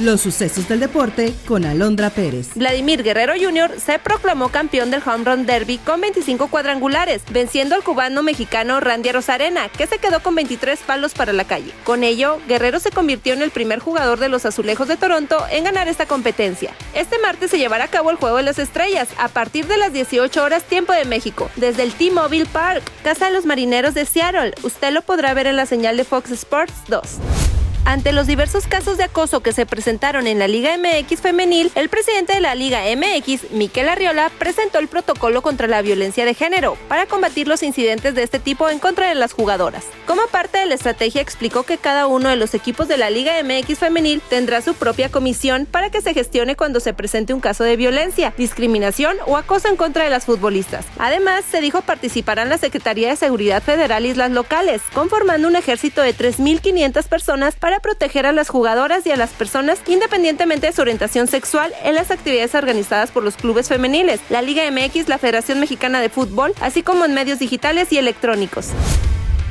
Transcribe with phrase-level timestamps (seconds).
[0.00, 2.48] Los sucesos del deporte con Alondra Pérez.
[2.56, 3.78] Vladimir Guerrero Jr.
[3.78, 9.12] se proclamó campeón del Home Run Derby con 25 cuadrangulares, venciendo al cubano mexicano Randy
[9.12, 11.70] Rosarena, que se quedó con 23 palos para la calle.
[11.84, 15.62] Con ello, Guerrero se convirtió en el primer jugador de los Azulejos de Toronto en
[15.62, 16.72] ganar esta competencia.
[16.96, 19.92] Este martes se llevará a cabo el Juego de las Estrellas a partir de las
[19.92, 24.54] 18 horas tiempo de México, desde el T-Mobile Park, casa de los marineros de Seattle.
[24.64, 27.43] Usted lo podrá ver en la señal de Fox Sports 2.
[27.86, 31.90] Ante los diversos casos de acoso que se presentaron en la Liga MX femenil, el
[31.90, 36.78] presidente de la Liga MX, Miquel Arriola, presentó el protocolo contra la violencia de género
[36.88, 39.84] para combatir los incidentes de este tipo en contra de las jugadoras.
[40.06, 43.34] Como parte de la estrategia explicó que cada uno de los equipos de la Liga
[43.42, 47.64] MX femenil tendrá su propia comisión para que se gestione cuando se presente un caso
[47.64, 50.86] de violencia, discriminación o acoso en contra de las futbolistas.
[50.98, 56.00] Además, se dijo participarán la Secretaría de Seguridad Federal y las locales, conformando un ejército
[56.00, 60.82] de 3.500 personas para proteger a las jugadoras y a las personas independientemente de su
[60.82, 65.60] orientación sexual en las actividades organizadas por los clubes femeniles, la Liga MX, la Federación
[65.60, 68.70] Mexicana de Fútbol, así como en medios digitales y electrónicos.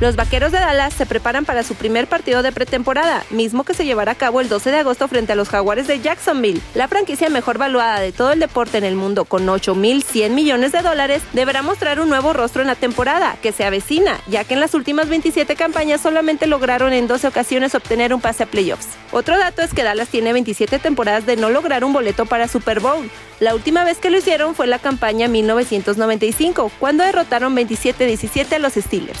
[0.00, 3.84] Los Vaqueros de Dallas se preparan para su primer partido de pretemporada, mismo que se
[3.84, 6.62] llevará a cabo el 12 de agosto frente a los Jaguares de Jacksonville.
[6.74, 10.80] La franquicia mejor valuada de todo el deporte en el mundo, con 8.100 millones de
[10.80, 14.60] dólares, deberá mostrar un nuevo rostro en la temporada, que se avecina, ya que en
[14.60, 18.88] las últimas 27 campañas solamente lograron en 12 ocasiones obtener un pase a playoffs.
[19.12, 22.80] Otro dato es que Dallas tiene 27 temporadas de no lograr un boleto para Super
[22.80, 23.10] Bowl.
[23.38, 28.72] La última vez que lo hicieron fue la campaña 1995, cuando derrotaron 27-17 a los
[28.72, 29.20] Steelers.